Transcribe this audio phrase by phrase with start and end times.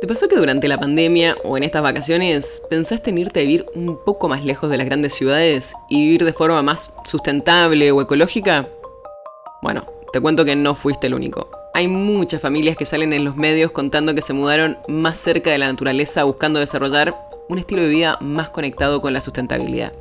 [0.00, 3.66] ¿Te pasó que durante la pandemia o en estas vacaciones pensaste en irte a vivir
[3.74, 8.00] un poco más lejos de las grandes ciudades y vivir de forma más sustentable o
[8.00, 8.68] ecológica?
[9.60, 11.50] Bueno, te cuento que no fuiste el único.
[11.74, 15.58] Hay muchas familias que salen en los medios contando que se mudaron más cerca de
[15.58, 17.16] la naturaleza buscando desarrollar
[17.48, 19.92] un estilo de vida más conectado con la sustentabilidad.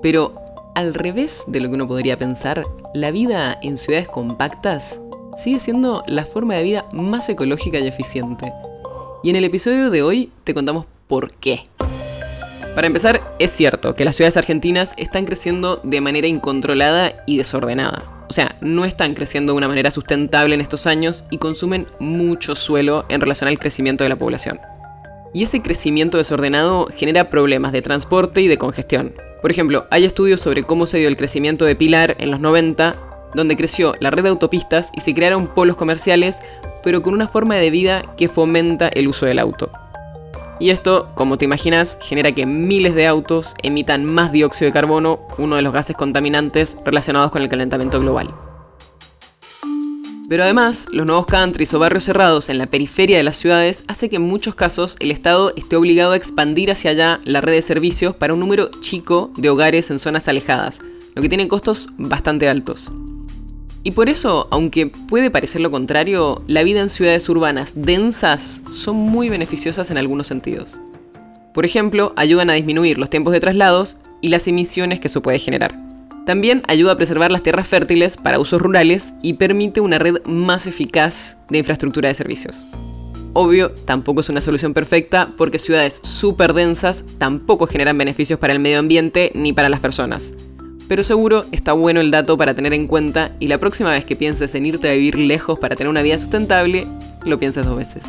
[0.00, 0.32] Pero,
[0.74, 4.98] al revés de lo que uno podría pensar, la vida en ciudades compactas
[5.36, 8.50] sigue siendo la forma de vida más ecológica y eficiente.
[9.22, 11.64] Y en el episodio de hoy te contamos por qué.
[12.74, 18.04] Para empezar, es cierto que las ciudades argentinas están creciendo de manera incontrolada y desordenada.
[18.28, 22.54] O sea, no están creciendo de una manera sustentable en estos años y consumen mucho
[22.54, 24.60] suelo en relación al crecimiento de la población.
[25.34, 29.14] Y ese crecimiento desordenado genera problemas de transporte y de congestión.
[29.42, 32.94] Por ejemplo, hay estudios sobre cómo se dio el crecimiento de Pilar en los 90,
[33.34, 36.38] donde creció la red de autopistas y se crearon polos comerciales
[36.82, 39.70] pero con una forma de vida que fomenta el uso del auto.
[40.60, 45.20] Y esto, como te imaginas, genera que miles de autos emitan más dióxido de carbono,
[45.38, 48.34] uno de los gases contaminantes relacionados con el calentamiento global.
[50.28, 54.10] Pero además, los nuevos countries o barrios cerrados en la periferia de las ciudades hace
[54.10, 57.62] que en muchos casos el Estado esté obligado a expandir hacia allá la red de
[57.62, 60.80] servicios para un número chico de hogares en zonas alejadas,
[61.14, 62.90] lo que tiene costos bastante altos.
[63.88, 68.96] Y por eso, aunque puede parecer lo contrario, la vida en ciudades urbanas densas son
[68.96, 70.78] muy beneficiosas en algunos sentidos.
[71.54, 75.38] Por ejemplo, ayudan a disminuir los tiempos de traslados y las emisiones que eso puede
[75.38, 75.74] generar.
[76.26, 80.66] También ayuda a preservar las tierras fértiles para usos rurales y permite una red más
[80.66, 82.66] eficaz de infraestructura de servicios.
[83.32, 88.60] Obvio, tampoco es una solución perfecta porque ciudades súper densas tampoco generan beneficios para el
[88.60, 90.34] medio ambiente ni para las personas
[90.88, 94.16] pero seguro está bueno el dato para tener en cuenta y la próxima vez que
[94.16, 96.86] pienses en irte a vivir lejos para tener una vida sustentable,
[97.24, 98.02] lo pienses dos veces.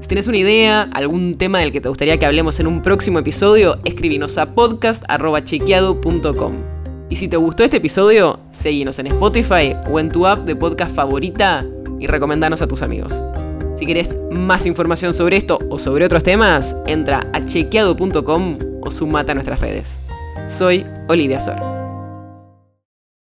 [0.00, 3.18] Si tienes una idea, algún tema del que te gustaría que hablemos en un próximo
[3.18, 6.54] episodio, escribinos a podcast.chequeado.com.
[7.10, 10.94] Y si te gustó este episodio, seguinos en Spotify o en tu app de podcast
[10.94, 11.66] favorita
[11.98, 13.12] y recomendanos a tus amigos.
[13.76, 19.32] Si querés más información sobre esto o sobre otros temas, entra a chequeado.com o sumate
[19.32, 19.98] a nuestras redes.
[20.48, 21.75] Soy Olivia Sor.